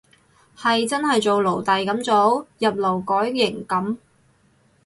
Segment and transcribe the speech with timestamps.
[0.57, 3.97] 係真係做奴隸噉做，入勞改營噉